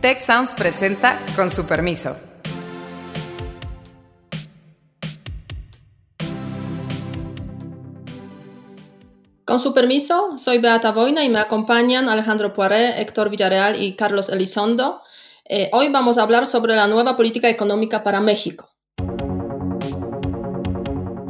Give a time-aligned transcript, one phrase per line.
[0.00, 2.16] Tech Sounds presenta con su permiso.
[9.44, 14.28] Con su permiso, soy Beata Boina y me acompañan Alejandro Poiré, Héctor Villarreal y Carlos
[14.28, 15.02] Elizondo.
[15.48, 18.70] Eh, hoy vamos a hablar sobre la nueva política económica para México.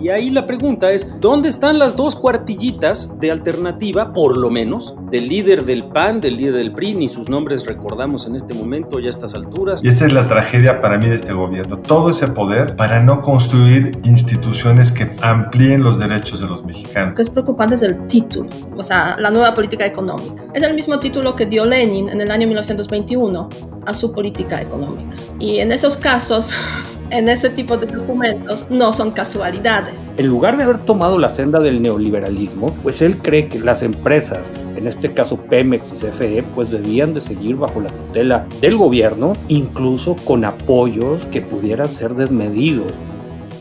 [0.00, 4.94] Y ahí la pregunta es, ¿dónde están las dos cuartillitas de alternativa, por lo menos,
[5.10, 9.00] del líder del PAN, del líder del PRI, ni sus nombres recordamos en este momento,
[9.00, 9.82] ya a estas alturas?
[9.82, 13.22] Y esa es la tragedia para mí de este gobierno, todo ese poder para no
[13.22, 17.10] construir instituciones que amplíen los derechos de los mexicanos.
[17.10, 20.44] Lo que es preocupante es el título, o sea, la nueva política económica.
[20.54, 23.48] Es el mismo título que dio Lenin en el año 1921
[23.84, 25.16] a su política económica.
[25.40, 26.52] Y en esos casos...
[27.10, 30.10] en este tipo de documentos no son casualidades.
[30.16, 34.40] En lugar de haber tomado la senda del neoliberalismo, pues él cree que las empresas,
[34.76, 39.32] en este caso Pemex y CFE, pues debían de seguir bajo la tutela del gobierno,
[39.48, 42.92] incluso con apoyos que pudieran ser desmedidos.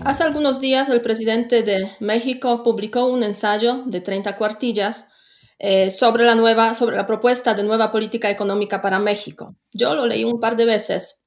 [0.04, 5.09] Hace algunos días el presidente de México publicó un ensayo de 30 cuartillas
[5.59, 9.56] eh, sobre, la nueva, sobre la propuesta de nueva política económica para México.
[9.73, 11.22] Yo lo leí un par de veces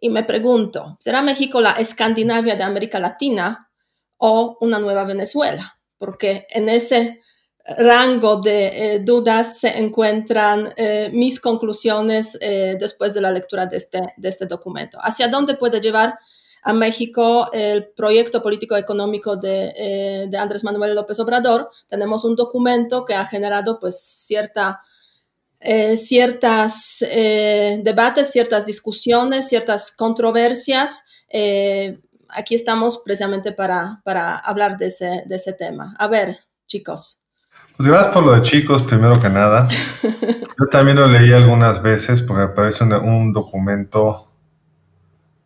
[0.00, 3.70] y me pregunto, ¿será México la Escandinavia de América Latina
[4.18, 5.78] o una nueva Venezuela?
[5.98, 7.20] Porque en ese
[7.78, 13.76] rango de eh, dudas se encuentran eh, mis conclusiones eh, después de la lectura de
[13.78, 14.98] este, de este documento.
[15.00, 16.18] ¿Hacia dónde puede llevar
[16.62, 21.70] a México el proyecto político-económico de, de Andrés Manuel López Obrador?
[21.88, 24.82] Tenemos un documento que ha generado pues cierta
[25.68, 31.04] eh, ciertos eh, debates, ciertas discusiones, ciertas controversias.
[31.28, 35.96] Eh, aquí estamos precisamente para, para hablar de ese, de ese, tema.
[35.98, 36.36] A ver,
[36.68, 37.20] chicos.
[37.76, 39.66] Pues gracias por lo de chicos, primero que nada.
[40.02, 44.30] Yo también lo leí algunas veces porque me parece un, un documento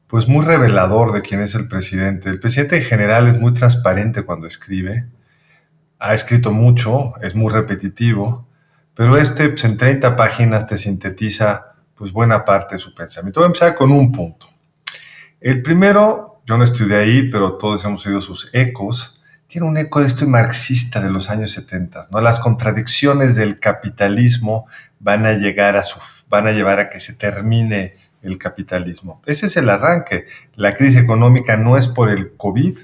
[0.07, 2.29] pues muy revelador de quién es el presidente.
[2.29, 5.07] El presidente en general es muy transparente cuando escribe,
[5.99, 8.50] ha escrito mucho, es muy repetitivo,
[8.95, 13.41] pero este pues, en 30 páginas te sintetiza pues buena parte de su pensamiento.
[13.41, 14.47] Voy a empezar con un punto.
[15.41, 20.01] El primero, yo no estudié ahí, pero todos hemos oído sus ecos, tiene un eco
[20.01, 22.21] de este marxista de los años 70, ¿no?
[22.21, 24.67] Las contradicciones del capitalismo
[25.01, 25.99] van a llegar a su
[26.29, 29.21] van a llevar a que se termine el capitalismo.
[29.27, 30.27] Ese es el arranque.
[30.55, 32.79] La crisis económica no es por el COVID,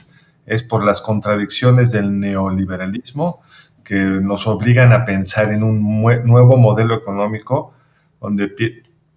[0.47, 3.43] es por las contradicciones del neoliberalismo
[3.87, 7.73] que nos obligan a pensar en un nuevo modelo económico
[8.21, 8.53] donde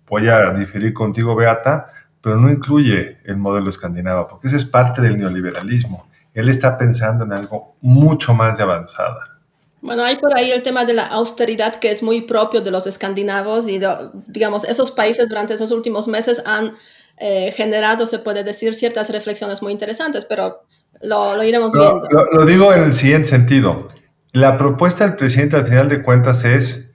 [0.08, 1.88] voy a diferir contigo, Beata,
[2.22, 6.08] pero no incluye el modelo escandinavo, porque ese es parte del neoliberalismo.
[6.34, 9.40] Él está pensando en algo mucho más de avanzada.
[9.82, 12.86] Bueno, hay por ahí el tema de la austeridad que es muy propio de los
[12.86, 13.80] escandinavos y,
[14.28, 16.74] digamos, esos países durante esos últimos meses han
[17.18, 20.64] eh, generado, se puede decir, ciertas reflexiones muy interesantes, pero
[21.02, 22.04] lo, iremos viendo.
[22.34, 23.88] lo, digo en el siguiente sentido.
[24.32, 26.88] La propuesta del presidente al final de cuentas es,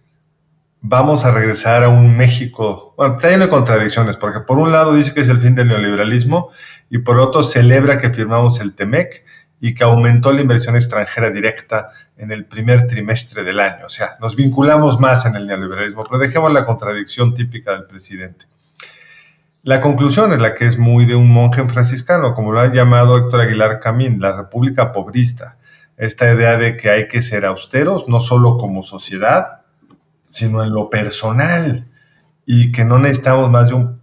[0.80, 4.94] vamos a regresar a un México, bueno, está lleno de contradicciones, porque por un lado
[4.94, 6.50] dice que es el fin del neoliberalismo
[6.90, 9.24] y por otro celebra que firmamos el TEMEC
[9.60, 13.86] y que aumentó la inversión extranjera directa en el primer trimestre del año.
[13.86, 18.46] O sea, nos vinculamos más en el neoliberalismo, pero dejemos la contradicción típica del presidente.
[19.64, 23.16] La conclusión es la que es muy de un monje franciscano, como lo ha llamado
[23.16, 25.56] Héctor Aguilar Camín, la república pobrista
[25.96, 29.62] esta idea de que hay que ser austeros, no solo como sociedad,
[30.28, 31.86] sino en lo personal,
[32.46, 34.00] y que no necesitamos más de un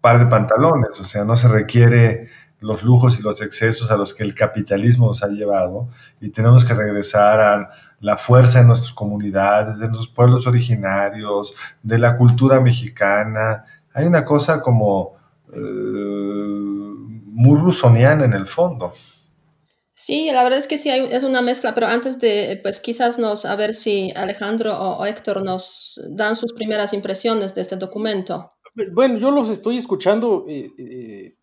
[0.00, 2.28] par de pantalones, o sea, no se requiere
[2.60, 5.88] los lujos y los excesos a los que el capitalismo nos ha llevado
[6.20, 7.70] y tenemos que regresar a
[8.00, 13.64] la fuerza de nuestras comunidades, de nuestros pueblos originarios, de la cultura mexicana.
[13.94, 15.16] Hay una cosa como
[15.52, 18.92] eh, muy rusoniana en el fondo.
[20.02, 23.44] Sí, la verdad es que sí, es una mezcla, pero antes de, pues quizás nos,
[23.44, 28.48] a ver si Alejandro o, Héctor nos dan sus primeras impresiones de este documento.
[28.94, 31.36] Bueno, yo los estoy escuchando eh, eh,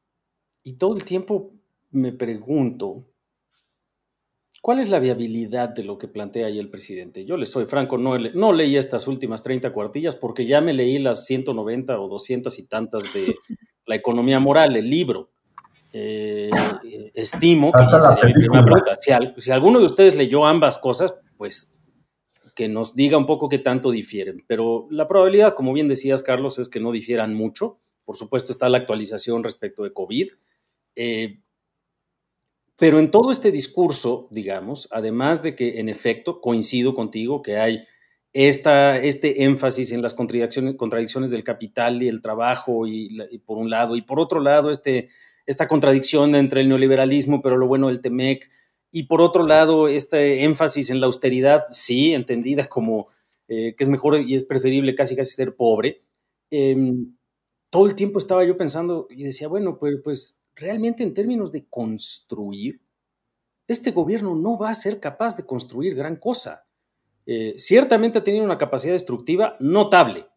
[0.63, 1.53] y todo el tiempo
[1.91, 3.05] me pregunto,
[4.59, 7.25] ¿cuál es la viabilidad de lo que plantea ahí el presidente?
[7.25, 10.97] Yo le soy franco, no, no leí estas últimas 30 cuartillas porque ya me leí
[10.97, 13.35] las 190 o 200 y tantas de
[13.87, 15.31] La economía moral, el libro.
[15.99, 21.75] Eh, estimo, que sería mi primera pregunta, si, alguno de ustedes leyó ambas cosas, pues
[22.55, 24.43] que nos diga un poco qué tanto difieren.
[24.47, 27.77] Pero la probabilidad, como bien decías, Carlos, es que no difieran mucho.
[28.03, 30.29] Por supuesto está la actualización respecto de COVID.
[30.95, 31.39] Eh,
[32.75, 37.83] pero en todo este discurso, digamos, además de que en efecto coincido contigo que hay
[38.33, 43.69] esta, este énfasis en las contradicciones, contradicciones del capital y el trabajo, y, por un
[43.69, 45.07] lado, y por otro lado, este,
[45.47, 48.49] esta contradicción entre el neoliberalismo, pero lo bueno del TEMEC,
[48.91, 53.07] y por otro lado, este énfasis en la austeridad, sí, entendida como
[53.47, 56.03] eh, que es mejor y es preferible casi casi ser pobre.
[56.49, 57.15] Em,
[57.69, 61.65] todo el tiempo estaba yo pensando y decía, bueno, pues, pues realmente en términos de
[61.67, 62.81] construir,
[63.67, 66.65] este gobierno no va a ser capaz de construir gran cosa.
[67.25, 70.27] Eh, ciertamente ha tenido una capacidad destructiva notable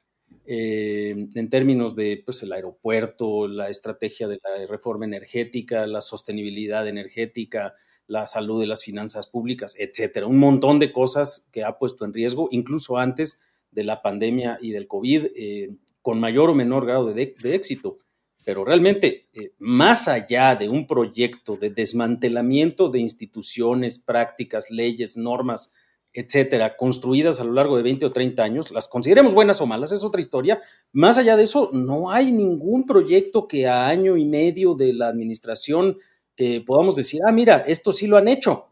[0.52, 6.88] eh, en términos de pues, el aeropuerto, la estrategia de la reforma energética, la sostenibilidad
[6.88, 7.74] energética,
[8.08, 10.26] la salud de las finanzas públicas, etcétera.
[10.26, 14.72] Un montón de cosas que ha puesto en riesgo, incluso antes de la pandemia y
[14.72, 17.98] del COVID, eh, con mayor o menor grado de, éxito.
[18.44, 25.74] Pero realmente, eh, más allá de un proyecto de desmantelamiento de instituciones, prácticas, leyes, normas,
[26.12, 29.92] etcétera, construidas a lo largo de 20 o 30 años, las consideremos buenas o malas,
[29.92, 30.60] es otra historia.
[30.92, 35.08] Más allá de eso, no hay ningún proyecto que a año y medio de la
[35.08, 35.98] administración
[36.36, 38.70] eh, podamos decir, ah, mira, esto sí lo han hecho,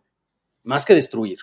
[0.64, 1.38] más que destruir.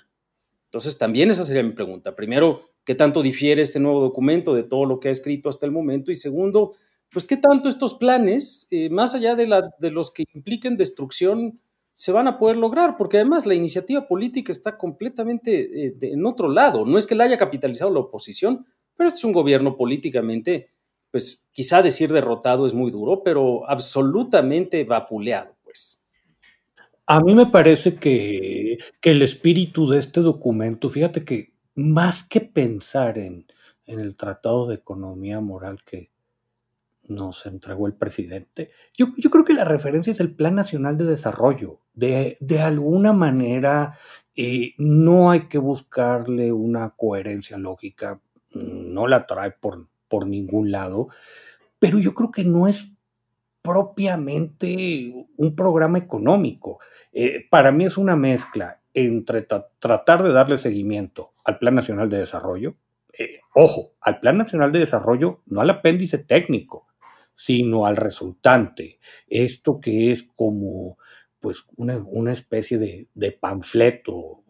[0.65, 2.15] Entonces, también esa sería mi pregunta.
[2.15, 5.71] Primero, ¿qué tanto difiere este nuevo documento de todo lo que ha escrito hasta el
[5.71, 6.11] momento?
[6.11, 6.73] Y segundo,
[7.11, 11.61] pues, ¿qué tanto estos planes, eh, más allá de, la, de los que impliquen destrucción,
[11.95, 12.95] se van a poder lograr?
[12.95, 16.85] Porque además la iniciativa política está completamente eh, en otro lado.
[16.85, 20.67] No es que la haya capitalizado la oposición, pero este es un gobierno políticamente,
[21.09, 25.55] pues quizá decir derrotado es muy duro, pero absolutamente vapuleado.
[27.07, 33.19] A mí me parece que, el espíritu de este documento, fíjate que más que pensar
[33.19, 33.45] en,
[33.85, 36.09] el Tratado de Economía Moral que
[37.03, 41.81] nos entregó el presidente, yo, creo que la referencia es el Plan Nacional de Desarrollo.
[41.95, 43.97] De, alguna manera,
[44.35, 48.19] eh, no hay que buscarle una coherencia lógica,
[48.53, 51.07] no la trae por, por ningún lado,
[51.79, 52.91] pero yo creo que no es
[53.61, 56.79] propiamente un programa económico.
[57.11, 62.19] Eh, para mí es una mezcla entre tratar de darle seguimiento al Plan Nacional de
[62.19, 62.75] Desarrollo,
[63.17, 66.87] eh, ojo, al Plan Nacional de Desarrollo, no al apéndice técnico,
[67.33, 68.99] sino al resultante.
[69.27, 70.97] Esto que es como
[71.45, 74.41] pues una, especie de, panfleto.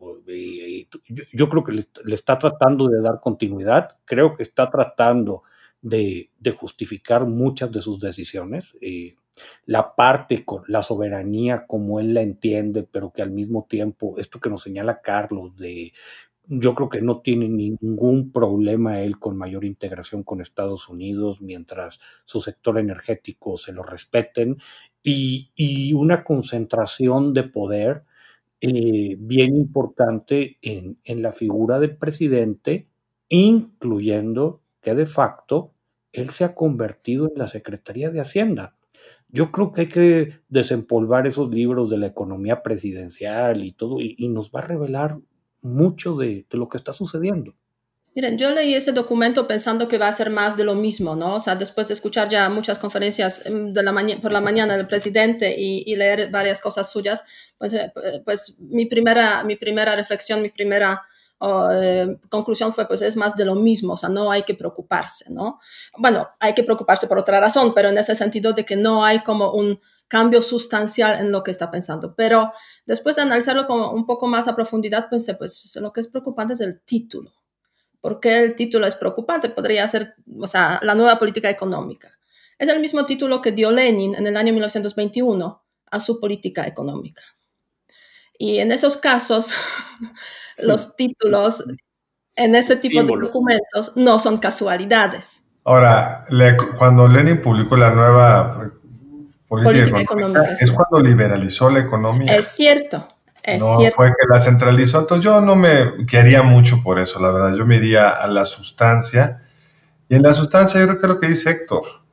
[1.34, 5.44] yo, creo que le, está tratando de dar continuidad, creo que está tratando
[5.82, 8.78] de, justificar muchas de sus decisiones.
[8.80, 9.18] Eh,
[9.66, 14.40] la parte con la soberanía como él la entiende, pero que al mismo tiempo, esto
[14.40, 15.92] que nos señala Carlos, de
[16.48, 22.00] yo creo que no tiene ningún problema él con mayor integración con Estados Unidos mientras
[22.26, 24.58] su sector energético se lo respeten
[25.04, 28.04] y, una concentración de poder
[28.62, 32.88] eh, bien importante en, en la figura del presidente,
[33.30, 35.74] incluyendo que de facto
[36.12, 38.76] él se ha convertido en la Secretaría de Hacienda.
[39.30, 44.28] Yo creo que hay que desempolvar esos libros de la economía presidencial y todo, y,
[44.30, 45.20] nos va a revelar
[45.66, 47.54] mucho de, lo que está sucediendo.
[48.14, 51.36] Miren, yo leí ese documento pensando que va a ser más de lo mismo, ¿no?
[51.36, 54.88] O sea, después de escuchar ya muchas conferencias em, de la por la mañana del
[54.88, 57.24] presidente y, leer varias cosas suyas,
[57.58, 57.92] pues, eh,
[58.24, 61.02] pues mi, primera, mi primera reflexión, mi primera
[61.72, 65.32] eh, conclusión fue, pues es más de lo mismo, o sea, no hay que preocuparse,
[65.32, 65.60] ¿no?
[65.98, 69.24] Bueno, hay que preocuparse por otra razón, pero en ese sentido de que no hay
[69.24, 72.16] como un cambio sustancial en lo que está pensando.
[72.16, 72.52] Pero
[72.86, 76.54] después de analizarlo como un poco más a profundidad, pensé, pues lo que es preocupante
[76.54, 77.32] es el título.
[78.02, 79.50] ¿Por qué el título es preocupante?
[79.50, 82.12] Podría ser, o sea, la nueva política económica.
[82.58, 87.24] Es el mismo título que dio Lenin en el año 1921 a su política económica.
[88.38, 89.54] Y en esos casos,
[90.58, 91.64] los títulos
[92.36, 95.44] en ese tipo de documentos no son casualidades.
[95.64, 96.26] Ahora,
[96.78, 98.72] cuando Lenin publicó la nueva
[99.48, 102.36] política, económica, es cuando liberalizó la economía.
[102.36, 103.08] Es cierto.
[103.42, 103.96] Es no cierto.
[103.96, 105.00] fue que la centralizó.
[105.00, 107.56] Entonces yo no me quería mucho por eso, la verdad.
[107.56, 109.44] Yo me iría a la sustancia.
[110.10, 112.05] Y en la sustancia yo creo que lo que dice Héctor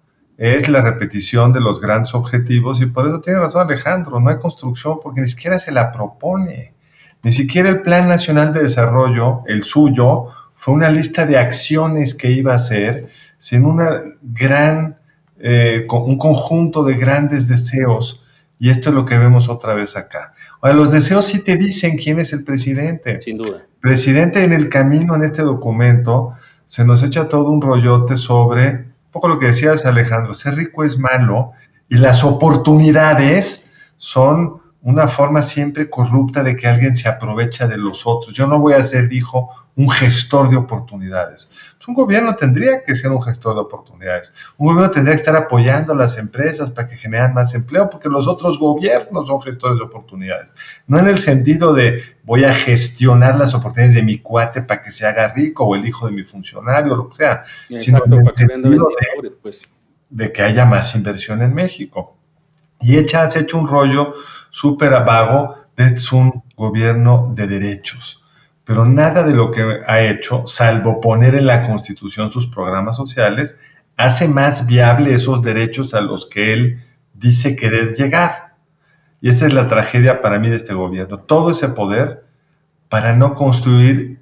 [0.42, 4.38] es la repetición de los grandes objetivos y por eso tiene razón Alejandro, no hay
[4.38, 6.74] construcción porque ni siquiera se la propone.
[7.22, 12.32] Ni siquiera el Plan Nacional de Desarrollo, el suyo, fue una lista de acciones que
[12.32, 13.08] iba a hacer,
[13.38, 14.96] sino una gran,
[15.38, 18.26] eh, un conjunto de grandes deseos.
[18.58, 20.34] Y esto es lo que vemos otra vez acá.
[20.60, 23.20] Ahora, los deseos sí te dicen quién es el presidente.
[23.20, 23.62] Sin duda.
[23.80, 26.34] Presidente en el camino en este documento
[26.66, 30.98] se nos echa todo un rollote sobre, poco lo que decías Alejandro, ser rico es
[30.98, 31.52] malo
[31.88, 38.04] y las oportunidades son una forma siempre corrupta de que alguien se aprovecha de los
[38.04, 38.34] otros.
[38.34, 41.48] Yo no voy a ser, dijo, un gestor de oportunidades.
[41.76, 44.34] Pues un gobierno tendría que ser un gestor de oportunidades.
[44.56, 48.08] Un gobierno tendría que estar apoyando a las empresas para que generen más empleo, porque
[48.08, 50.52] los otros gobiernos son gestores de oportunidades.
[50.88, 54.90] No en el sentido de voy a gestionar las oportunidades de mi cuate para que
[54.90, 58.12] se haga rico o el hijo de mi funcionario, o lo que sea, sino en
[58.14, 58.88] el sentido
[59.22, 59.68] de, pues.
[60.10, 62.16] de que haya más inversión en México.
[62.80, 64.14] Y echa, has hecho un rollo
[64.52, 68.22] súper vago de un gobierno de derechos.
[68.64, 73.58] Pero nada de lo que ha hecho, salvo poner en la Constitución sus programas sociales,
[73.96, 76.80] hace más viable esos derechos a los que él
[77.14, 78.54] dice querer llegar.
[79.20, 81.18] Y esa es la tragedia para mí de este gobierno.
[81.18, 82.24] Todo ese poder
[82.88, 84.20] para no construir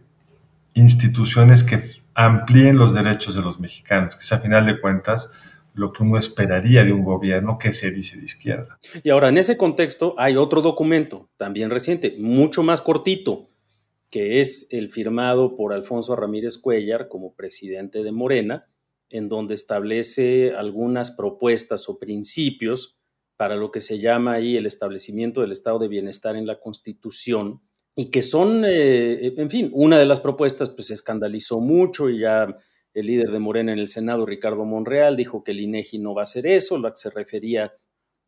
[0.74, 1.82] instituciones que
[2.14, 5.30] amplíen los derechos de los mexicanos, que a final de cuentas
[5.74, 8.78] lo que uno esperaría de un gobierno que se dice de izquierda.
[9.02, 13.48] Y ahora, en ese contexto, hay otro documento, también reciente, mucho más cortito,
[14.10, 18.66] que es el firmado por Alfonso Ramírez Cuellar como presidente de Morena,
[19.08, 22.96] en donde establece algunas propuestas o principios
[23.36, 27.60] para lo que se llama ahí el establecimiento del estado de bienestar en la Constitución,
[27.94, 32.20] y que son, eh, en fin, una de las propuestas pues se escandalizó mucho y
[32.20, 32.56] ya
[32.94, 36.22] el líder de Morena en el Senado, Ricardo Monreal, dijo que el INEGI no va
[36.22, 37.72] a hacer eso, lo que se refería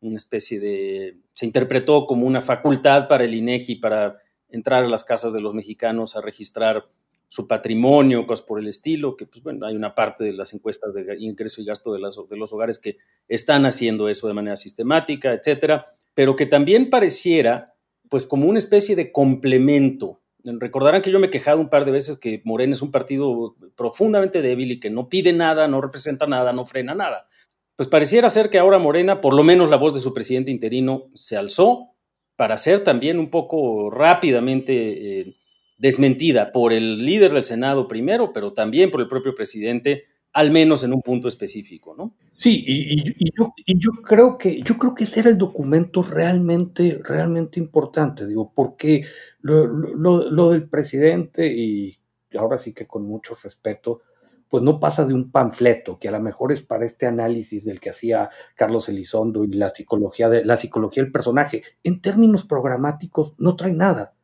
[0.01, 4.17] una especie de, se interpretó como una facultad para el INEGI para
[4.49, 6.85] entrar a las casas de los mexicanos a registrar
[7.27, 10.93] su patrimonio, cosas por el estilo, que pues bueno, hay una parte de las encuestas
[10.93, 15.33] de ingreso y gasto de, de los hogares que están haciendo eso de manera sistemática,
[15.33, 17.73] etcétera, pero que también pareciera
[18.07, 21.91] pues como una especie de complemento Recordarán que yo me he quejado un par de
[21.91, 26.27] veces que Morena es un partido profundamente débil y que no pide nada, no representa
[26.27, 27.27] nada, no frena nada.
[27.75, 31.09] Pues pareciera ser que ahora Morena, por lo menos la voz de su presidente interino,
[31.15, 31.93] se alzó
[32.35, 35.35] para ser también un poco rápidamente eh,
[35.77, 40.83] desmentida por el líder del Senado primero, pero también por el propio presidente, al menos
[40.83, 42.15] en un punto específico, ¿no?
[42.35, 43.31] Sí, y,
[43.77, 49.05] yo, creo que yo creo que ese era el documento realmente, realmente importante, digo, porque
[49.41, 51.99] lo, del presidente, y
[52.37, 54.01] ahora sí que con mucho respeto,
[54.49, 57.79] pues no pasa de un panfleto, que a lo mejor es para este análisis del
[57.79, 61.63] que hacía Carlos Elizondo y la psicología, de, la psicología del personaje.
[61.83, 64.15] En términos programáticos no trae nada.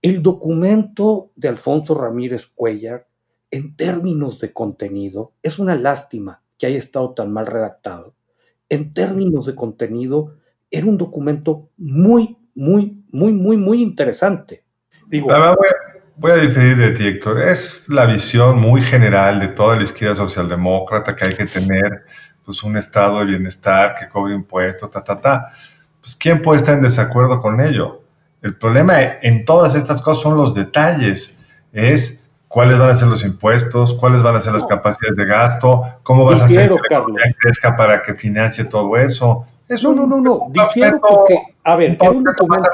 [0.00, 3.06] El documento de Alfonso Ramírez Cuellar
[3.54, 8.14] en términos de contenido, es una lástima que haya estado tan mal redactado.
[8.68, 10.36] En términos de contenido,
[10.70, 14.64] era un documento muy, muy, muy, muy, muy interesante.
[15.06, 15.28] Digo,
[16.16, 17.42] voy, a, diferir de ti, Héctor.
[17.42, 22.04] Es la visión muy general de toda la izquierda socialdemócrata que hay que tener
[22.44, 25.52] pues, un estado de bienestar que cobre impuestos, ta, ta, ta.
[26.00, 28.02] Pues, ¿quién puede estar en desacuerdo con ello?
[28.42, 31.38] El problema en todas estas cosas son los detalles.
[31.72, 32.23] Es
[32.54, 36.24] cuáles van a ser los impuestos, cuáles van a ser las capacidades de gasto, cómo
[36.24, 39.44] vas a hacer que la crezca para que financie todo eso.
[39.82, 42.70] no, no, no, no, difiero porque, a ver, era un documento,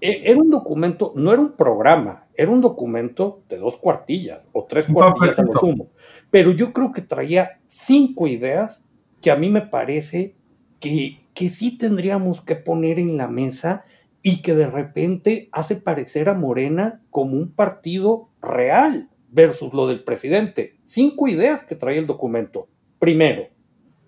[0.00, 4.64] e, era un documento, no era un programa, era un documento de dos cuartillas o
[4.64, 5.88] tres cuartillas a lo sumo,
[6.30, 8.80] pero yo creo que traía cinco ideas
[9.20, 10.34] que a mí me parece
[10.80, 13.84] que, que sí tendríamos que poner en la mesa
[14.22, 20.04] y que de repente hace parecer a Morena como un partido real versus lo del
[20.04, 20.78] presidente.
[20.84, 22.68] Cinco ideas que trae el documento.
[22.98, 23.48] Primero,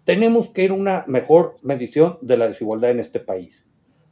[0.05, 3.67] tenemos que ir a una mejor medición de la desigualdad en este país.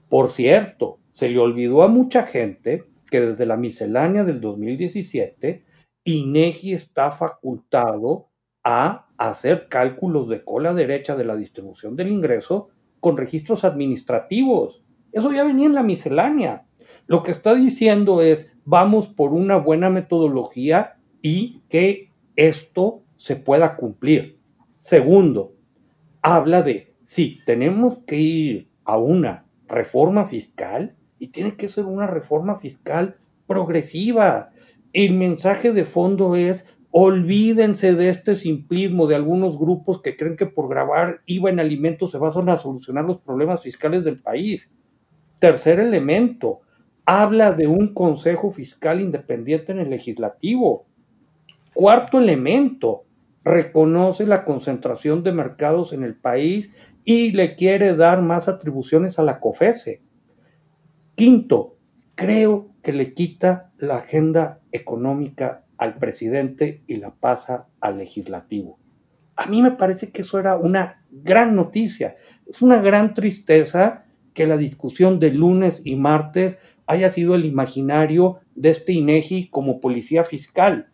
[0.09, 5.65] Por cierto, se le olvidó a mucha gente que desde la miscelánea del 2017,
[6.05, 8.31] INEGI está facultado
[8.65, 14.83] a hacer cálculos de cola derecha de la distribución del ingreso con registros administrativos
[15.13, 16.67] eso ya venía en la miscelánea.
[17.07, 23.77] Lo que está diciendo es, vamos por una buena metodología y que esto se pueda
[23.77, 24.39] cumplir.
[24.81, 25.55] Segundo,
[26.23, 32.07] habla de, sí, tenemos que ir a una reforma fiscal y tiene que ser una
[32.07, 33.17] reforma fiscal
[33.47, 34.51] progresiva.
[34.93, 40.47] El mensaje de fondo es, olvídense de este simplismo de algunos grupos que creen que
[40.47, 44.71] por grabar IVA en alimentos se van a solucionar los problemas fiscales del país.
[45.43, 46.61] Tercer elemento,
[47.05, 50.87] habla de un Consejo Fiscal Independiente en el legislativo.
[51.75, 53.07] Cuarto elemento,
[53.43, 56.71] reconoce la concentración de mercados en el país
[57.03, 60.01] y le quiere dar más atribuciones a la COFESE.
[61.17, 61.77] Quinto,
[62.15, 68.79] creo que le quita la agenda económica al presidente y la pasa al legislativo.
[69.35, 72.15] A mí me parece que eso era una gran noticia.
[72.47, 74.02] Es una gran tristeza
[74.35, 79.81] que la discusión de lunes y martes haya sido el imaginario de este INEGI como
[79.81, 80.89] policía fiscal.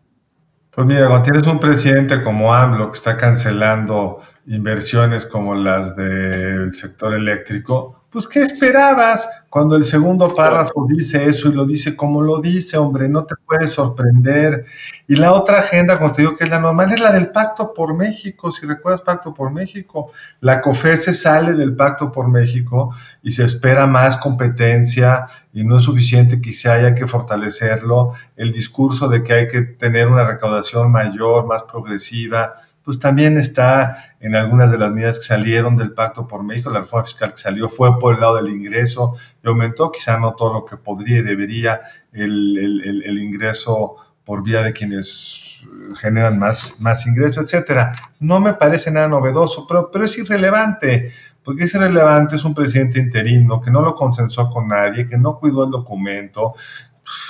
[0.71, 6.73] Pues mira, cuando tienes un presidente como AMLO que está cancelando inversiones como las del
[6.75, 12.21] sector eléctrico, pues ¿qué esperabas cuando el segundo párrafo dice eso y lo dice como
[12.21, 13.09] lo dice, hombre?
[13.09, 14.65] No te puedes sorprender.
[15.07, 17.73] Y la otra agenda, como te digo que es la normal, es la del Pacto
[17.73, 18.51] por México.
[18.51, 23.87] Si recuerdas Pacto por México, la COFESE sale del Pacto por México y se espera
[23.87, 28.13] más competencia y no es suficiente se haya que fortalecerlo.
[28.35, 32.55] El discurso de que hay que tener una recaudación mayor, más progresiva,
[32.89, 36.71] pues también está en algunas de las medidas que salieron del Pacto por México.
[36.71, 40.33] La reforma fiscal que salió fue por el lado del ingreso y aumentó, quizá no
[40.33, 41.81] todo lo que podría y debería,
[42.13, 45.59] el, ingreso por vía de quienes
[46.01, 47.93] generan más, más ingresos, etcétera.
[48.19, 51.11] No me parece nada novedoso, pero, pero es irrelevante,
[51.43, 55.37] porque es irrelevante, es un presidente interino que no lo consensó con nadie, que no
[55.37, 56.55] cuidó el documento,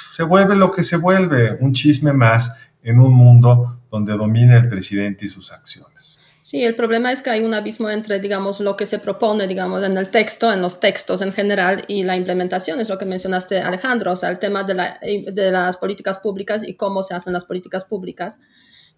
[0.10, 2.50] se vuelve lo que se vuelve, un chisme más
[2.82, 6.20] en un mundo donde domina el presidente y sus acciones.
[6.42, 9.84] Sí, el problema es que hay un abismo entre, digamos, lo que se propone, digamos,
[9.84, 13.60] en el texto, en los textos en general, y la implementación, es lo que mencionaste,
[13.60, 17.34] Alejandro, o sea, el tema de, la, de las políticas públicas y cómo se hacen
[17.34, 18.40] las políticas públicas,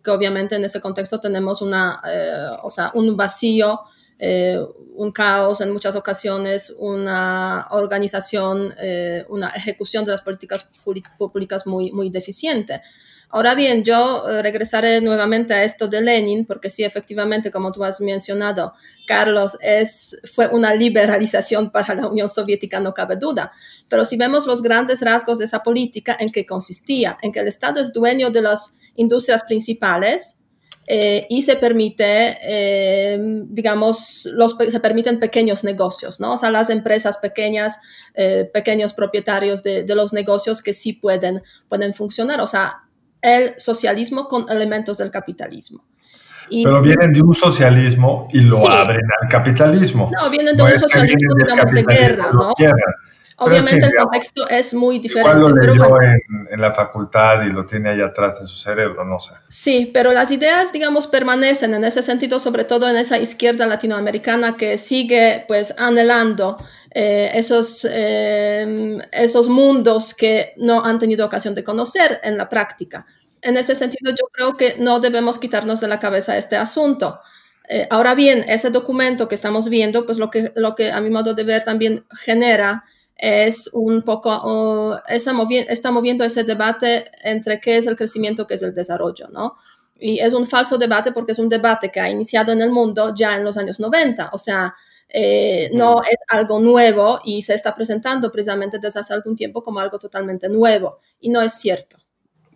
[0.04, 3.82] que obviamente en ese contexto tenemos una, eh, o sea, un vacío,
[4.20, 4.60] eh,
[4.94, 10.70] un caos en muchas ocasiones, una organización, eh, una ejecución de las políticas
[11.18, 12.82] públicas muy, muy deficiente.
[13.34, 17.82] Ahora bien, yo eh, regresaré nuevamente a esto de Lenin, porque sí, efectivamente, como tú
[17.84, 18.74] has mencionado,
[19.08, 23.54] Carlos, es, fue una liberalización para la Unión Soviética, no cabe duda.
[23.88, 27.18] Pero si vemos los grandes rasgos de esa política, ¿en qué consistía?
[27.22, 30.38] En que el Estado es dueño de las industrias principales,
[30.88, 36.34] eh, y se permite, eh, digamos, los, se permiten pequeños negocios, ¿no?
[36.34, 37.78] O sea, las empresas pequeñas,
[38.52, 42.42] pequeños propietarios de, de, los negocios que sí pueden, pueden funcionar.
[42.42, 42.82] O sea,
[43.22, 45.84] el socialismo con elementos del capitalismo.
[46.50, 50.12] Pero vienen de un socialismo y lo abren al capitalismo.
[50.14, 52.54] No, vienen de un socialismo, digamos, de guerra, ¿no?
[53.44, 55.36] Obviamente el contexto es muy diferente.
[55.36, 59.20] Igual lo leyó en, la facultad y lo tiene ahí atrás en su cerebro, no
[59.20, 59.32] sé.
[59.48, 64.56] Sí, pero las ideas, digamos, permanecen en ese sentido, sobre todo en esa izquierda latinoamericana
[64.58, 66.58] que sigue, pues, anhelando
[66.92, 73.08] eh, esos, eh, esos mundos que no han tenido ocasión de conocer en la práctica.
[73.42, 77.22] En ese sentido, yo creo que no debemos quitarnos de la cabeza este asunto.
[77.68, 81.10] Eh, ahora bien, ese documento que estamos viendo, pues lo que, lo que a mi
[81.10, 82.84] modo de ver también genera
[83.22, 88.74] es un poco, está, moviendo, ese debate entre qué es el crecimiento, qué es el
[88.74, 89.58] desarrollo, ¿no?
[90.00, 93.14] Y es un falso debate porque es un debate que ha iniciado en el mundo
[93.16, 94.74] ya en los años 90, o sea,
[95.08, 96.02] eh, no mm.
[96.10, 100.50] es algo nuevo y se está presentando precisamente desde hace algún tiempo como algo totalmente
[100.50, 101.98] nuevo y no es cierto.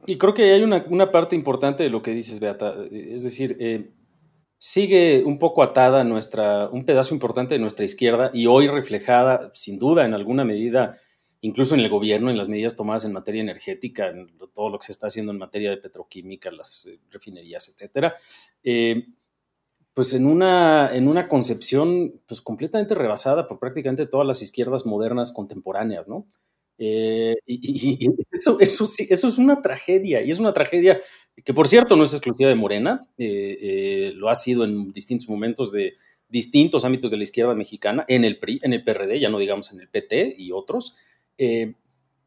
[0.07, 3.55] Y creo que hay una, una parte importante de lo que dices, Beata, es decir,
[3.59, 3.91] eh,
[4.65, 9.77] sigue un poco atada nuestra, un pedazo importante de nuestra izquierda y hoy reflejada, sin
[9.77, 10.97] duda, en alguna medida,
[11.41, 14.87] incluso en el gobierno, en las medidas tomadas en materia energética, en todo lo que
[14.87, 18.15] se está haciendo en materia de petroquímica, las eh, refinerías, etcétera,
[18.63, 19.05] eh,
[19.93, 25.31] pues en una, en una concepción pues completamente rebasada por prácticamente todas las izquierdas modernas
[25.31, 26.25] contemporáneas, ¿no?
[26.77, 30.99] Eh, y, eso, eso, sí, eso es una tragedia, y es una tragedia
[31.43, 35.29] que por cierto no es exclusiva de Morena, eh, eh, lo ha sido en distintos
[35.29, 35.93] momentos de
[36.27, 39.71] distintos ámbitos de la izquierda mexicana, en el PRI, en el PRD, ya no digamos
[39.71, 40.95] en el PT y otros.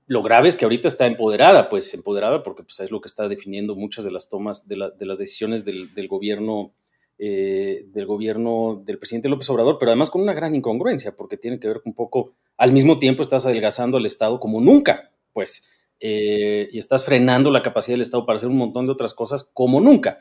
[0.06, 3.28] lo grave es que ahorita está empoderada, pues empoderada porque pues, es lo que está
[3.28, 6.72] definiendo muchas de las tomas de, las decisiones del, del gobierno
[7.20, 11.59] eh, del gobierno del presidente López Obrador, pero además con una gran incongruencia, porque tiene
[11.59, 15.68] que ver con un poco, al mismo tiempo estás adelgazando al Estado como nunca, pues,
[15.98, 19.50] eh, y estás frenando la capacidad del Estado para hacer un montón de otras cosas
[19.52, 20.18] como nunca.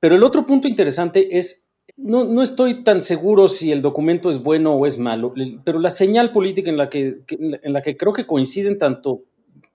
[0.00, 4.42] Pero el otro punto interesante es, no, no estoy tan seguro si el documento es
[4.42, 5.32] bueno o es malo,
[5.64, 9.22] pero la señal política en la que, en la que creo que coinciden tanto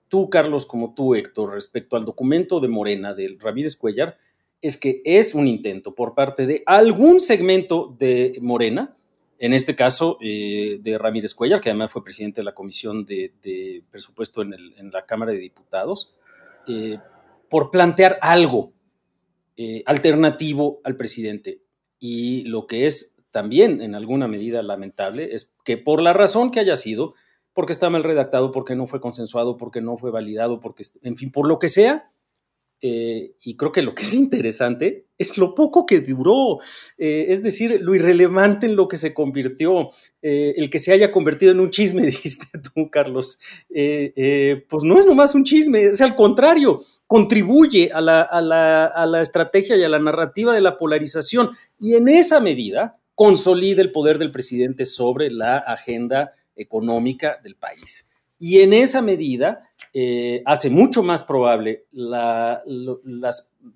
[0.06, 4.16] tú, Carlos, como tú, Héctor, respecto al documento de Morena, del Ramírez Cuellar,
[4.62, 8.94] es que es un intento por parte de algún segmento de Morena,
[9.38, 13.82] en este caso eh, de Ramírez Cuellar, que además fue presidente de la Comisión de,
[13.90, 16.14] Presupuesto en, la Cámara de Diputados,
[16.68, 16.98] eh,
[17.48, 18.72] por plantear algo
[19.56, 21.62] eh, alternativo al presidente.
[21.98, 26.60] Y lo que es también en alguna medida lamentable es que por la razón que
[26.60, 27.14] haya sido,
[27.54, 31.32] porque está mal redactado, porque no fue consensuado, porque no fue validado, porque, en fin,
[31.32, 32.10] por lo que sea,
[32.82, 36.60] eh, y creo que lo que es interesante es lo poco que duró,
[36.96, 39.90] eh, es decir, lo irrelevante en lo que se convirtió,
[40.22, 43.38] eh, el que se haya convertido en un chisme, dijiste tú, Carlos,
[43.68, 49.04] pues no es nomás un chisme, es al contrario, contribuye a la, a, la, a
[49.04, 51.50] la estrategia y a la narrativa de la polarización.
[51.78, 58.09] Y en esa medida consolida el poder del presidente sobre la agenda económica del país.
[58.42, 59.60] Y en esa medida
[59.92, 62.62] eh, hace mucho más probable las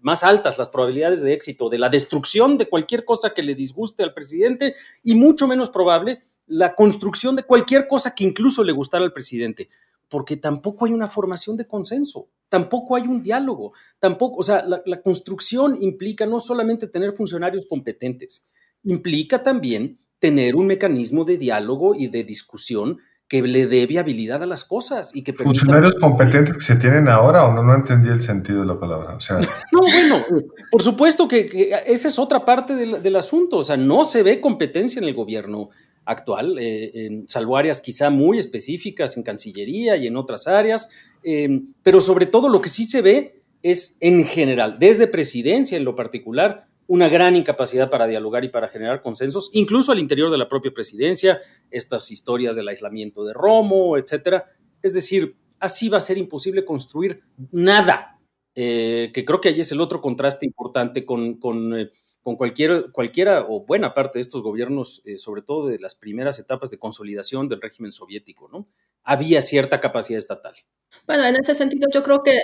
[0.00, 4.02] más altas las probabilidades de éxito de la destrucción de cualquier cosa que le disguste
[4.02, 9.04] al presidente y mucho menos probable la construcción de cualquier cosa que incluso le gustara
[9.04, 9.68] al presidente,
[10.08, 14.82] porque tampoco hay una formación de consenso, tampoco hay un diálogo, tampoco, o sea, la,
[14.86, 18.48] la construcción implica no solamente tener funcionarios competentes,
[18.82, 22.98] implica también tener un mecanismo de diálogo y de discusión
[23.34, 27.44] que le dé viabilidad a las cosas y que ¿Funcionarios competentes que se tienen ahora
[27.46, 27.64] o no?
[27.64, 29.16] No entendí el sentido de la palabra.
[29.16, 29.40] O sea...
[29.72, 30.24] no, bueno,
[30.70, 33.58] por supuesto que, esa es otra parte del, asunto.
[33.58, 35.70] O sea, no se ve competencia en el gobierno
[36.04, 40.90] actual, eh, salvo áreas quizá muy específicas en Cancillería y en otras áreas,
[41.24, 45.84] eh, pero sobre todo lo que sí se ve es en general, desde presidencia en
[45.84, 50.38] lo particular, una gran incapacidad para dialogar y para generar consensos, incluso al interior de
[50.38, 54.44] la propia presidencia, estas historias del aislamiento de Romo, etcétera.
[54.82, 58.20] Es decir, así va a ser imposible construir nada,
[58.54, 61.90] eh, que creo que ahí es el otro contraste importante con, con, eh,
[62.22, 66.38] con cualquier, cualquiera o buena parte de estos gobiernos, eh, sobre todo de las primeras
[66.38, 68.68] etapas de consolidación del régimen soviético, ¿no?
[69.04, 70.54] Había cierta capacidad estatal.
[71.06, 72.40] Bueno, en ese sentido yo creo que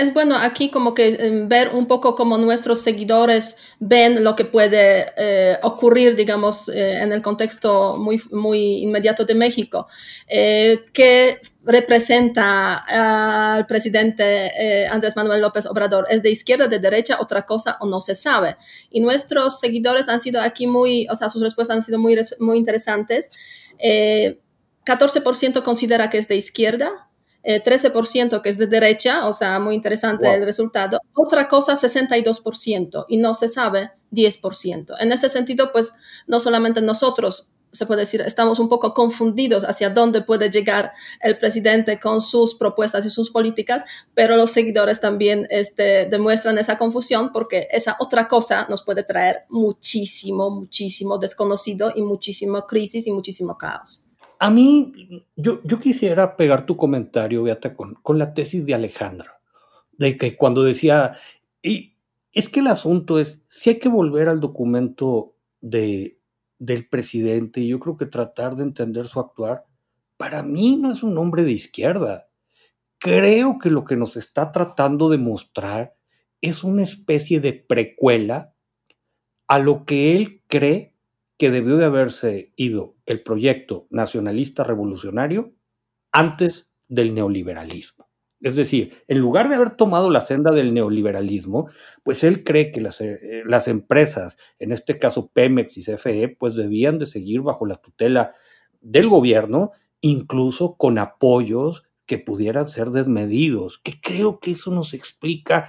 [0.00, 4.44] es bueno aquí como que em, ver un poco cómo nuestros seguidores ven lo que
[4.44, 9.86] puede eh, ocurrir, digamos, eh, en el contexto muy, muy inmediato de México.
[10.26, 16.06] Eh, ¿Qué representa al presidente Andrés Manuel López Obrador?
[16.08, 18.56] ¿Es de izquierda, de derecha, otra cosa o no se sabe?
[18.90, 22.58] Y nuestros seguidores han sido aquí muy, o sea, sus respuestas han sido muy, muy
[22.58, 23.30] interesantes.
[24.88, 27.08] 14% considera que es de izquierda,
[27.44, 30.98] 13% eh, que es de derecha, o sea, muy interesante el resultado.
[31.14, 34.94] Otra cosa, 62%, y no se sabe 10%.
[35.00, 35.94] En ese sentido, pues,
[36.26, 41.36] no solamente nosotros, se puede decir, estamos un poco confundidos hacia dónde puede llegar el
[41.36, 47.30] presidente con sus propuestas y sus políticas, pero los seguidores también este, demuestran esa confusión
[47.30, 53.58] porque esa otra cosa nos puede traer muchísimo, muchísimo desconocido y muchísima crisis y muchísimo
[53.58, 54.07] caos.
[54.38, 59.32] A mí, yo, yo quisiera pegar tu comentario, Beata, con, con la tesis de Alejandro,
[59.92, 61.16] de que cuando decía,
[61.62, 61.96] y
[62.32, 66.20] es que el asunto es, si hay que volver al documento de,
[66.58, 69.64] del presidente, y yo creo que tratar de entender su actuar,
[70.16, 72.28] para mí no es un hombre de izquierda.
[72.98, 75.94] Creo que lo que nos está tratando de mostrar
[76.40, 78.54] es una especie de precuela
[79.46, 80.94] a lo que él cree
[81.38, 85.54] que debió de haberse ido el proyecto nacionalista revolucionario
[86.12, 88.08] antes del neoliberalismo.
[88.40, 91.68] Es decir, en lugar de haber tomado la senda del neoliberalismo,
[92.04, 96.98] pues él cree que las, eh, empresas, en este caso Pemex y CFE, pues debían
[96.98, 98.34] de seguir bajo la tutela
[98.80, 105.68] del gobierno, incluso con apoyos que pudieran ser desmedidos, que creo que eso nos explica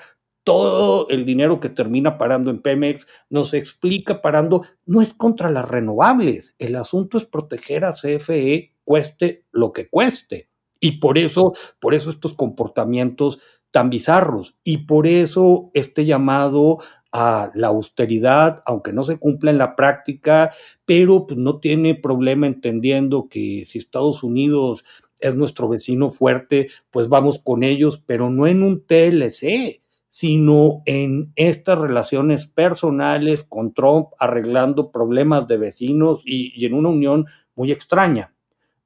[0.50, 5.70] todo el dinero que termina parando en Pemex nos explica parando, no es contra las
[5.70, 10.50] renovables, el asunto es proteger a CFE cueste lo que cueste.
[10.80, 16.80] Y por eso, por eso estos comportamientos tan bizarros y por eso este llamado
[17.12, 20.52] a la austeridad, aunque no se cumpla en la práctica,
[20.84, 24.84] pero pues, no tiene problema entendiendo que si Estados Unidos
[25.20, 29.84] es nuestro vecino fuerte, pues vamos con ellos, pero no en un TLC,
[30.20, 37.26] sino en estas relaciones personales con Trump, arreglando problemas de vecinos y, en una unión
[37.56, 38.34] muy extraña.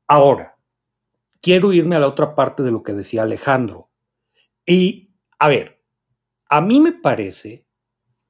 [0.05, 0.59] Ahora,
[1.41, 3.89] quiero irme a la otra parte de lo que decía Alejandro.
[4.63, 5.81] Y, a ver,
[6.49, 7.65] a mí me parece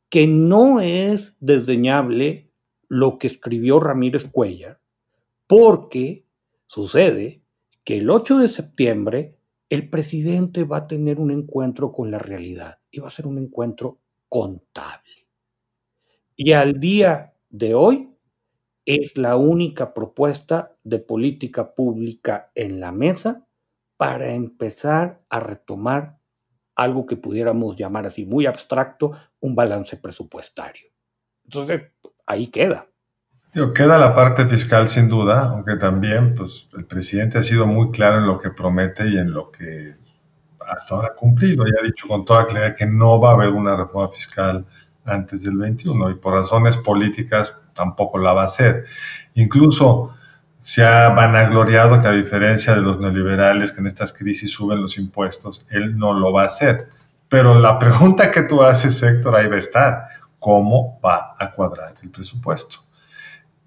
[0.07, 2.53] que no es desdeñable
[2.87, 4.79] lo que escribió Ramírez Cuellar,
[5.45, 6.25] porque
[6.67, 7.43] sucede
[7.83, 9.32] que el 8 de septiembre
[9.73, 13.39] el presidente va a tener un encuentro con la realidad y va a ser un
[13.39, 15.27] encuentro contable.
[16.35, 18.15] Y al día de hoy
[18.85, 23.47] es la única propuesta de política pública en la mesa
[23.97, 26.19] para empezar a retomar
[26.75, 30.91] algo que pudiéramos llamar así muy abstracto, un balance presupuestario.
[31.45, 31.81] Entonces,
[32.27, 32.92] ahí queda.
[33.73, 38.17] Queda la parte fiscal sin duda, aunque también pues, el presidente ha sido muy claro
[38.17, 39.95] en lo que promete y en lo que
[40.67, 43.49] hasta ahora ha cumplido y ha dicho con toda claridad que no va a haber
[43.49, 44.65] una reforma fiscal
[45.05, 48.85] antes del 21 y por razones políticas tampoco la va a hacer.
[49.35, 50.15] Incluso
[50.59, 54.97] se ha vanagloriado que a diferencia de los neoliberales que en estas crisis suben los
[54.97, 56.87] impuestos, él no lo va a hacer.
[57.27, 60.07] Pero la pregunta que tú haces, Héctor, ahí va a estar.
[60.39, 62.82] ¿Cómo va a cuadrar el presupuesto?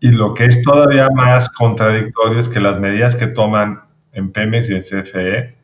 [0.01, 3.83] Y lo que es todavía más contradictorio es que las medidas que toman
[4.13, 5.57] en Pemex y en CFE,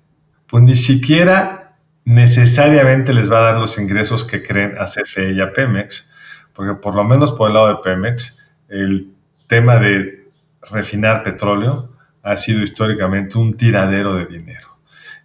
[0.47, 5.41] pues ni siquiera necesariamente les va a dar los ingresos que creen a CFE y
[5.41, 6.11] a Pemex,
[6.55, 9.13] porque por lo menos por el lado de Pemex, el
[9.47, 10.29] tema de
[10.71, 11.91] refinar petróleo
[12.23, 14.79] ha sido históricamente un tiradero de dinero.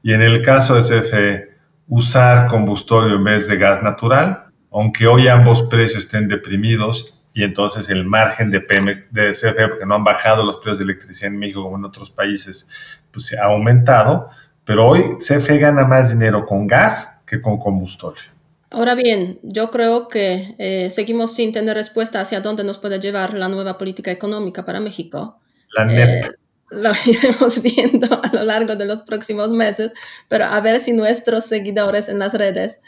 [0.03, 5.27] Y en el caso de CFE, usar combustorio en vez de gas natural, aunque hoy
[5.27, 10.03] ambos precios estén deprimidos y entonces el margen de Pemex, de CFE, porque no han
[10.03, 12.67] bajado los precios de electricidad en México como en otros países,
[13.11, 14.31] pues se ha aumentado,
[14.65, 18.23] pero hoy CFE gana más dinero con gas que con combustorio.
[18.71, 23.35] Ahora bien, yo creo que eh, seguimos sin tener respuesta hacia dónde nos puede llevar
[23.35, 25.39] la nueva política económica para México.
[25.75, 26.29] La neta.
[26.29, 26.31] Eh,
[26.71, 29.91] lo iremos viendo a lo largo de los próximos meses,
[30.27, 32.79] pero a ver si nuestros seguidores en las redes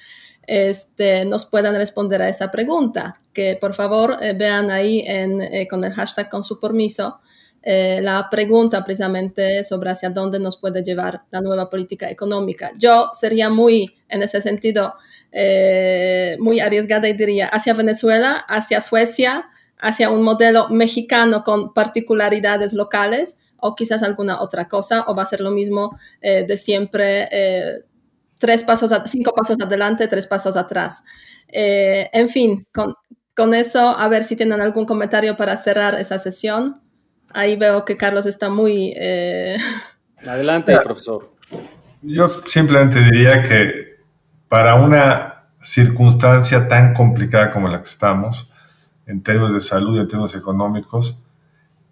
[0.49, 3.21] este, nos puedan responder a esa pregunta.
[3.33, 7.19] Que por favor eh, vean ahí en, con el hashtag con su permiso
[7.61, 12.71] la pregunta precisamente sobre hacia dónde nos puede llevar la nueva política económica.
[12.79, 14.95] Yo sería muy, en ese sentido,
[15.31, 22.73] eh, muy arriesgada y diría hacia Venezuela, hacia Suecia, hacia un modelo mexicano con particularidades
[22.73, 27.27] locales o quizás alguna otra cosa, o va a ser lo mismo eh, de siempre,
[27.31, 27.83] eh,
[28.39, 31.03] tres pasos, cinco pasos adelante, tres pasos atrás.
[31.47, 32.93] en fin, con,
[33.35, 36.81] con eso, a ver si tienen algún comentario para cerrar esa sesión.
[37.31, 38.95] Ahí veo que Carlos está muy...
[40.25, 41.31] Adelante, profesor.
[42.01, 43.99] Yo simplemente diría que
[44.47, 48.51] para una circunstancia tan complicada como la que estamos,
[49.05, 51.23] en términos de salud y en términos económicos,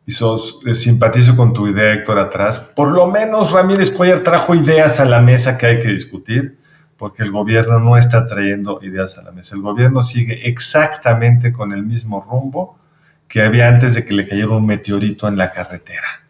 [0.08, 4.56] y sos, eh, simpatizo con tu idea, Héctor, atrás, por lo menos Ramírez Cuellar trajo
[4.56, 6.58] ideas a la mesa que hay que discutir,
[6.96, 9.56] porque el gobierno no está trayendo ideas a la mesa.
[9.56, 12.80] El gobierno sigue exactamente con el mismo rumbo
[13.28, 16.24] que había antes de que le cayera un meteorito en la carretera.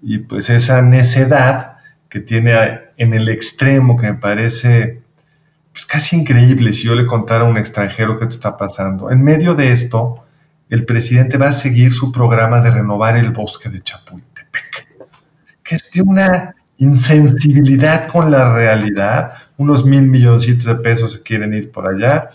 [0.00, 2.52] Y pues esa necedad que tiene
[2.96, 5.02] en el extremo, que me parece
[5.72, 9.10] pues casi increíble si yo le contara a un extranjero qué te está pasando.
[9.10, 10.24] En medio de esto,
[10.70, 14.86] el presidente va a seguir su programa de renovar el bosque de Chapultepec,
[15.64, 19.32] que es de una insensibilidad con la realidad.
[19.56, 22.30] Unos mil milloncitos de pesos se quieren ir por allá.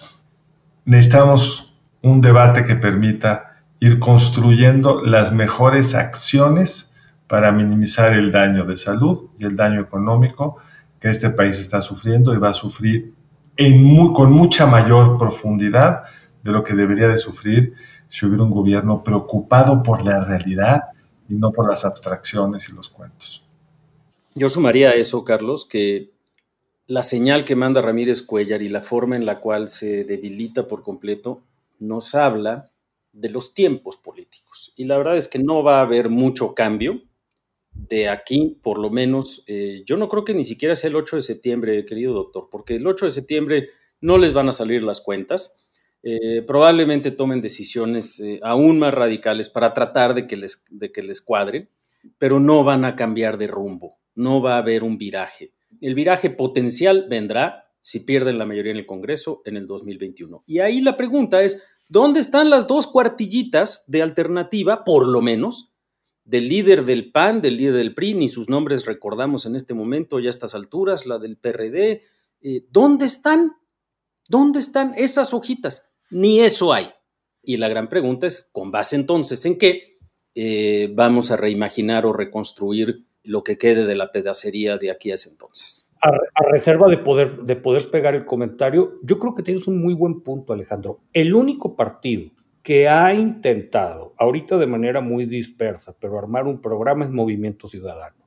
[0.84, 6.93] Necesitamos un debate que permita ir construyendo las mejores acciones
[7.28, 10.58] para minimizar el daño de salud y el daño económico
[11.00, 13.13] que este país está sufriendo y va a sufrir
[14.13, 16.04] con mucha mayor profundidad
[16.43, 17.74] de lo que debería de sufrir
[18.15, 20.84] si hubiera un gobierno preocupado por la realidad
[21.28, 23.43] y no por las abstracciones y los cuentos.
[24.34, 26.12] Yo sumaría a eso, Carlos, que
[26.88, 30.82] la señal que manda Ramírez Cuellar y la forma en la cual se debilita por
[30.82, 31.41] completo
[31.80, 32.71] nos habla
[33.12, 34.71] de los tiempos políticos.
[34.78, 37.01] Y la verdad es que no va a haber mucho cambio
[37.73, 41.17] de aquí, por lo menos, eh, yo no creo que ni siquiera sea el 8
[41.17, 43.67] de septiembre, querido doctor, porque el 8 de septiembre
[43.99, 45.58] no les van a salir las cuentas.
[46.08, 51.02] Eh, probablemente tomen decisiones eh, aún más radicales para tratar de que, les, de que
[51.02, 51.68] les cuadren,
[52.20, 55.54] pero no van a cambiar de rumbo, no va a haber un viraje.
[55.82, 60.44] El viraje potencial vendrá si pierden la mayoría en el Congreso en el 2021.
[60.46, 65.74] Y ahí la pregunta es, ¿dónde están las dos cuartillitas de alternativa, por lo menos,
[66.24, 70.20] del líder del PAN, del líder del PRI, ni sus nombres recordamos en este momento,
[70.20, 72.04] ya a estas alturas, la del PRD.
[72.41, 73.54] Eh, ¿Dónde están?
[74.30, 75.94] ¿Dónde están esas hojitas?
[76.12, 76.89] Ni eso hay.
[77.41, 79.98] Y la gran pregunta es, ¿con base entonces en qué
[80.34, 85.15] eh, vamos a reimaginar o reconstruir lo que quede de la pedacería de aquí a
[85.15, 85.91] ese entonces?
[86.02, 86.12] A,
[86.52, 90.22] reserva de poder, de poder pegar el comentario, yo creo que tienes un muy buen
[90.22, 91.02] punto, Alejandro.
[91.13, 97.06] El único partido que ha intentado, ahorita de manera muy dispersa, pero armar un programa
[97.06, 98.26] es Movimiento Ciudadano.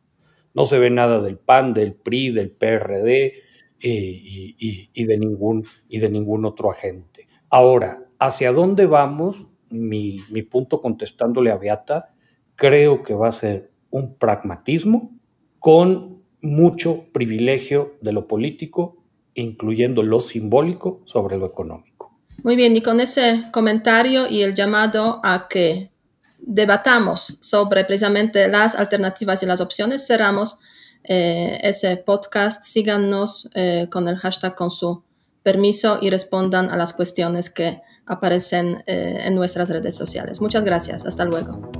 [0.54, 3.32] No se ve nada del PAN, del PRI, del PRD eh,
[3.80, 7.07] y, de ningún, y de ningún otro agente.
[7.50, 9.36] Ahora, ¿hacia dónde vamos?
[9.70, 12.14] Mi, punto contestándole a Beata,
[12.54, 15.12] creo que va a ser un pragmatismo
[15.58, 18.96] con mucho privilegio de lo político,
[19.34, 22.18] incluyendo lo simbólico sobre lo económico.
[22.42, 25.90] Muy bien, y con ese comentario y el llamado a que
[26.38, 30.60] debatamos sobre precisamente las alternativas y las opciones, cerramos
[31.02, 33.50] ese podcast, síganos
[33.90, 35.02] con el hashtag con su
[35.42, 40.40] permiso y respondan a las cuestiones que aparecen en nuestras redes sociales.
[40.40, 41.04] Muchas gracias.
[41.06, 41.70] Hasta luego.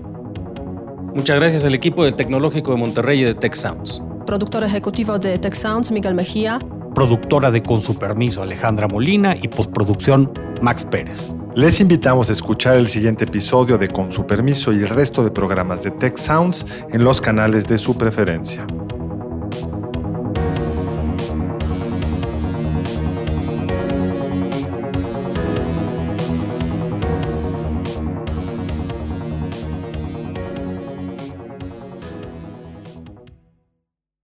[1.14, 4.03] Muchas gracias al equipo del Tecnológico de Monterrey y de Tech Sounds.
[4.27, 6.59] Productor ejecutivo de Tech Sounds, Miguel Mejía.
[6.94, 9.35] Productora de Con su permiso, Alejandra Molina.
[9.35, 11.33] Y postproducción, Max Pérez.
[11.55, 15.31] Les invitamos a escuchar el siguiente episodio de Con su permiso y el resto de
[15.31, 18.66] programas de Tech Sounds en los canales de su preferencia.